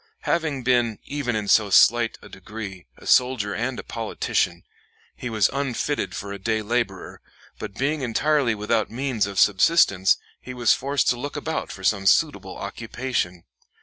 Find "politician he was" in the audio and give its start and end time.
3.83-5.47